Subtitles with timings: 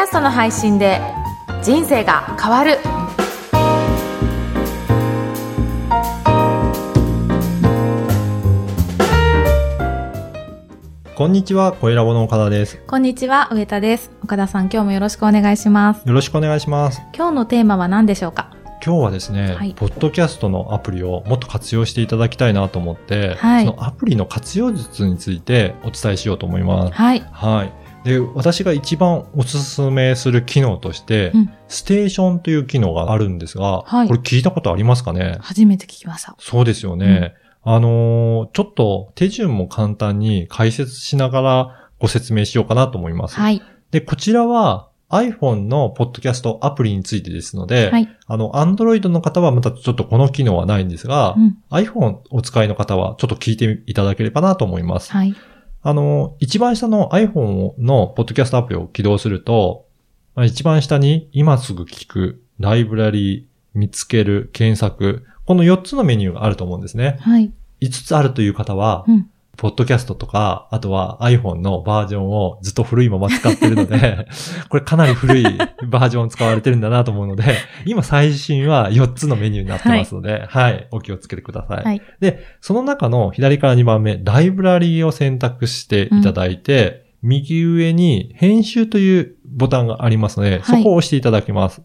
[0.00, 0.98] ャストの配信で
[1.62, 2.78] 人生が変わる
[11.14, 12.78] こんにちは、小ラボの岡田です。
[12.86, 17.02] こんにちは上田です岡田さん今日もよろしくお願いしますよろしくお願いします。
[17.14, 18.56] 今日のテーマは何でしょうか？
[18.82, 26.94] 今日はですね、はいポッドキャストのアプリをもっと活用していただきたいなと思って、はいそのアプリの活用術についてお伝えしようと思います。
[26.94, 27.72] はいはい。
[28.04, 31.52] で、私が一番おすすめする機能として、うん。
[31.68, 34.08] ステーションという機能があるんですが、はい。
[34.08, 35.36] これ聞いたことありますかね？
[35.40, 36.34] 初めて聞きました。
[36.38, 37.34] そうですよね。
[37.62, 43.36] あのーちょっと手順も簡単に解説しながらご説明しようかなと思います。
[43.36, 43.62] はい。
[43.90, 48.08] で、こちらは iPhone のポッドキャストアプリについてですので、はい。
[48.26, 51.58] あの、Android の方はまたちょっとこの機能はないんですが、うん。
[51.70, 55.12] iPhone お使いの方はちょっと聞いていただければなと思います。
[55.12, 55.34] はい
[55.82, 59.86] あの、一番下の iPhone のポッドキャストアプリを起動すると、
[60.34, 67.18] まあ一番下に今すぐ聞く、ライブラリー、見つける、検索、この4つのメニューがあると思うんですね。
[67.20, 74.26] はい5つあるという方は、うんポッドキャストとか、あとは iPhone のバージョンをずっと古いまま使ってるので、
[74.70, 75.44] これかなり古い
[75.86, 77.44] バージョンを使われてるんだなと思うので、
[77.84, 81.84] 今最新は4つのメニューになってますので、はい、お気をつけてください。
[81.84, 82.00] はい。
[82.20, 91.82] で、その中の左から2番目、ライブラリーを選択していただいて、右上に編集というボタンがありますので、そこを押していただきます。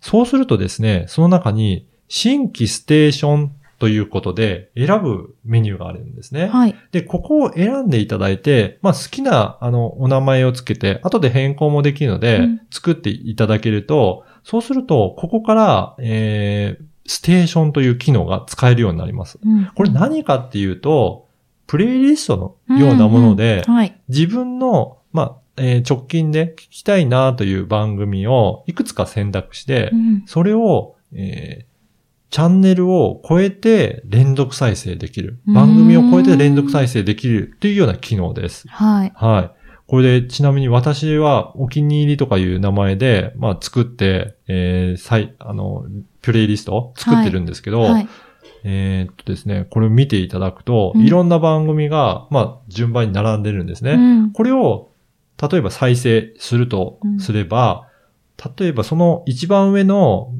[0.00, 6.48] そうするとですね、その中に新規ステーションということで選ぶメニューがあるんですね。
[6.48, 6.76] はい。
[6.92, 12.60] で、ここを選んでいただいて、まあ好きなあのお名前をつけて、後で変更もできるので、うん。
[12.70, 19.38] 作っていただけると、そうすると、ここから、えー、ステーションという機能が使えるようになります。
[19.42, 19.70] うん。
[19.74, 21.26] これ何かっていうと、
[21.66, 23.72] プレイリストのようなもので、うん。
[23.72, 23.76] うん。
[23.78, 23.98] はい。
[24.08, 30.22] 自分の、まあ、えー直近で聞きたいなという番組をいくつか選択して、うん。
[30.26, 31.69] それを、えー
[32.30, 35.40] チャンネルを超えて連続再生できる。
[35.46, 38.68] うん番組を超えて連続再生できるというような機能です。
[38.68, 39.60] はいはい。
[39.86, 45.84] これで、ちなみに私はお気に入りとかいう名前で、まあ作って、えー、再、あの、
[46.22, 48.08] プレイリストを作ってるんですけど、はい
[48.62, 53.94] えーっとですね、これを見ていただくと、うんいろんな番組が、まあ順番に並んでるんですね。
[53.94, 54.92] うんこれを、
[55.42, 57.88] 例えば再生するとすれば、
[58.58, 60.32] 例えばその一番上の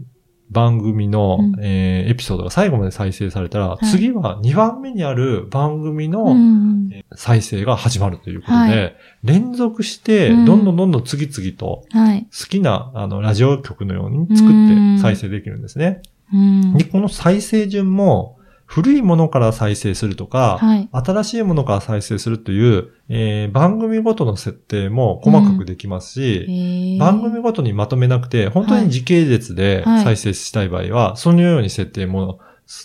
[0.50, 1.54] 番組の、うん。
[1.60, 3.86] えーエピソードが最後まで再生されたら、い。
[3.86, 8.96] 次は2番目にある番組の、うん再生が始まるということで、はい。
[9.22, 10.44] 連続して、うん。
[10.44, 12.22] どんどんどんどん次々とはい。
[12.24, 14.94] 好きな、あの、ラジオ局のように作うん。
[14.94, 16.02] って再生できるんですね。
[16.32, 16.74] うん。
[16.74, 18.38] で、この再生順も、
[18.70, 20.88] 古いものから再生するとか、はい。
[20.92, 26.98] 新しいものから再生するという、えー番組ごとの設定も細かくできますし、へー。
[27.00, 30.04] 番組ごとにまとめなくて、本当に時系列ではい。
[30.04, 32.38] 再生したい場合は、そのように設定も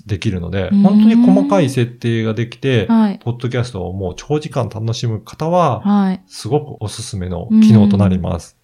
[0.07, 0.81] できるので、うん。
[0.81, 3.19] 本当に細かい設定ができて、はい。
[3.23, 6.23] ポッドキャストをもう長時間楽しむ方は、はい。
[6.25, 8.57] すごくおすすめの機能となります。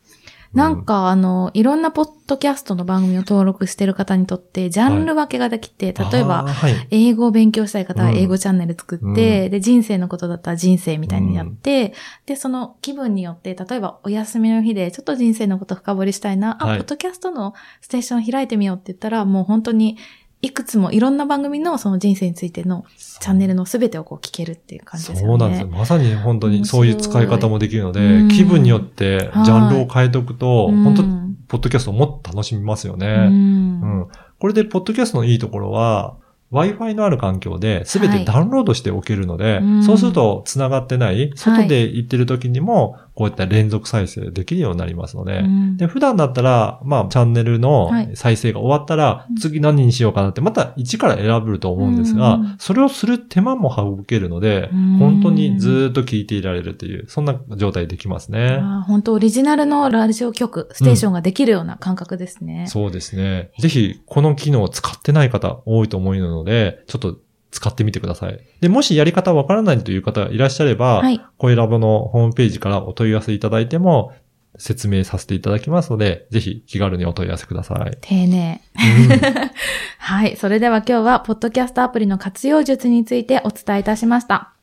[0.54, 6.88] なんか、あの、いろんなポッドキャストの番組を登録してる方にとって、ジャンル分けができて、うん、例えば、はい。
[6.92, 8.18] 英語を勉強したい方はうん。
[8.18, 11.94] 英語チャンネル作って、で、人生のことだったら人生みたいにやって、
[12.26, 16.78] で、その気分によって、例えばお休みの日でちょっと人生のこと深掘りしたいな、あ、はい。
[16.80, 19.98] ポッドキャストのステーション開いてみようって言ったら、もう本当に
[20.42, 25.32] いくつもいろんな番組のその人生についてのチャンネルのすべてをこう聞けるっていう感じですよね。
[25.32, 25.68] そうなんですよ。
[25.68, 31.22] まさに本当にそういう使い方もできるので気分によってジャンルを変えておくと、うん本当
[31.52, 33.08] ポッドキャストをもっと楽しみますようね。
[33.08, 34.08] んうん。
[34.40, 36.16] これで、ポッドキャストのいいところは、
[36.54, 58.58] Wi-Fi のある環境で全てダウンロードしておけるので、うんそうすると繋がってない、外で行ってる時にも、こういった連続再生できるようになりますので、うんで、普段だったら、まあ、チャンネルのはい再生が終わったら、うん次何にしようかなって、また一から選べると思うんですが、うんそれをする手間も省けるので、うん本当にずーっと聞いていられるという、そんな状態できますね。
[58.60, 62.66] あー本当オリジナルのラジオ局、ステーションができるような感覚ですね。
[62.68, 63.52] そうですね。
[63.60, 67.20] ぜひ、この機能を使ってない方多いと思うので、ちょっと
[67.52, 68.40] 使ってみてください。
[68.62, 71.22] で、もしやり方わからないという方いらっしゃれば、はい。
[71.38, 74.14] 声ラボのホームページからお問い合わせいただいても、
[74.58, 77.98] 説明させていただきますので、ぜひ気軽にお問い合わせください。
[78.02, 78.62] 丁寧。
[79.98, 80.36] はい。
[80.36, 84.54] それでは今日は、ポッドキャストアプリの活用術についてお伝えいたしました。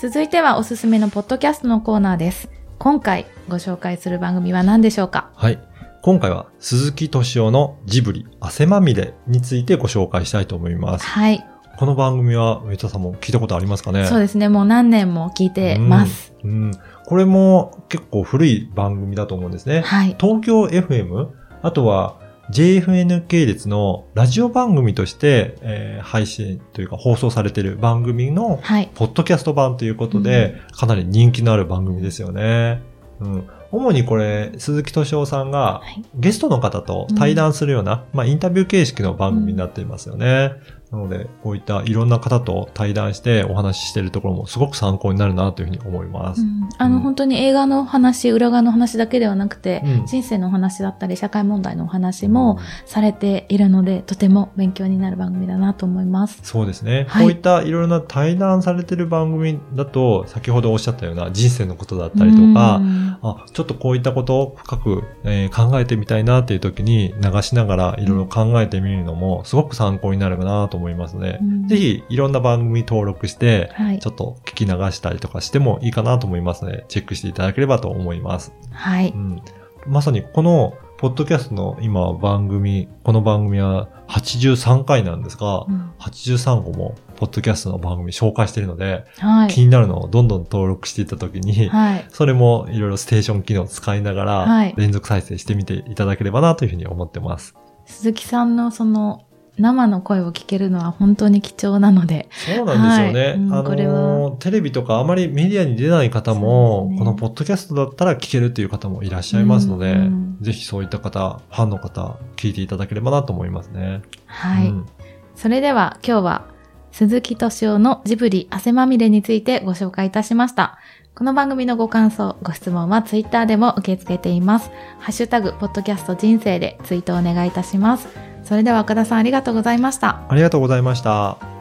[0.00, 2.61] 続いてはおすすめのポッドキャストのコーナーです。
[2.82, 5.30] 今回ご紹介する番組は何でしょうか？
[5.36, 5.60] はい。
[6.02, 11.06] 今回は鈴木敏夫のジブリ汗まみれについてご紹介したいと思います。
[11.06, 11.46] はい。
[11.76, 14.06] この番組は上田さんも聞いたことありますかね？
[14.06, 14.48] そうですね。
[14.48, 16.34] もう何年も聞いてます。
[16.42, 16.50] うん。
[16.50, 16.72] うん
[17.06, 19.82] これも結構古い番組だと思うんですね。
[19.82, 20.16] はい。
[20.18, 21.28] 東京 FM、
[21.62, 22.16] あとは
[22.50, 28.90] JFN 系列のラジオ番組として、えー配信というか放送されている番組のはい。
[28.94, 32.82] ポッドキャスト版ということで、かなり人気のある番組ですよね。
[33.20, 33.48] うん。
[33.72, 36.04] 主にこれ、鈴木敏夫さんがはい。
[36.14, 40.52] ゲストの方と対談するような、まあインタビュー形式の番組になっていますよね。
[40.92, 46.42] なので、こういったいろんな方と対談してお話ししているところもすごく参考になるなというふうに思います。
[46.42, 56.40] うんあの、うん本当に映画の話、裏側の話だけではなくて、うん人生のお話だったり、社会問題のお話もされているので、とても勉強になる番組だなと思います。
[56.42, 57.06] そうですね。
[57.08, 74.12] はいこういったいろいろな対談されてる番組だと、先ほどおっしゃったような人生のことだったりとか、うんあ、ちょっとこういったことを深く、えー考えてみたいなっていう時に流しながらいろいろ考えてみるのもすごく参考になるかなと思いますので、うんぜひいろんな番組登録して、はいちょ。
[74.12, 78.52] っと聞き流したりとかしてもいいかなと思いますので、チェックしていただければと思います。
[78.70, 79.10] はい。
[79.10, 79.42] うん、
[79.86, 89.48] まさにこの、ポッドキャストの今番組、この番組は83回なんですが、うん83個も、ポッドキャストの番組紹介しているので、はい。
[89.48, 92.06] 気になるのをどんどん登録していったときに、はい。
[92.10, 97.56] それもいろいろステーション機能を使いながら、はい連続再生してみていただければなというふうに思ってます。
[97.84, 99.22] 鈴木さんのその、
[99.58, 103.30] 生の声を聞けるのは本当に貴重なので、そうなんですよね。
[103.30, 114.02] はいうんあのー、テレビとかあまりメディアに出ない方も、ねこのポッドキャストだったら聞けるっていう方もいらっしゃいますので、うんうんぜひそういった方、ファンの方、聞いていただければなと思いますね。
[114.26, 114.68] はい。
[114.68, 114.86] うん
[115.34, 116.46] それでは今日は
[116.92, 120.78] 鈴木敏夫のジブリ汗まみれについてご紹介いたしました。
[121.14, 124.70] この番組のご感想、ご質問はツイッターでも受け付けています。
[124.98, 128.08] ハッシュタグ、ポッドキャスト人生でツイートお願いいたします。
[128.52, 130.20] それでは岡田さんありがとうございました。
[130.28, 131.51] ありがとうございました。